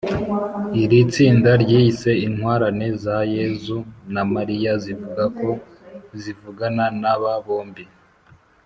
Iri 0.81 0.99
tsinda 1.11 1.51
ryiyise 1.63 2.11
Intwarane 2.27 2.87
za 3.03 3.17
Yezu 3.35 3.77
na 4.13 4.21
Maria 4.33 4.73
zivuga 4.83 5.23
ko 5.39 5.49
zivugana 6.21 6.85
n’aba 7.01 7.33
bombi 7.45 7.83